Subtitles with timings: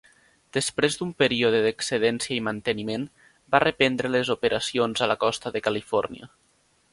[0.55, 3.03] Després d'un període d'excedència i manteniment,
[3.57, 6.33] va reprendre les operacions a la costa de Califòrnia.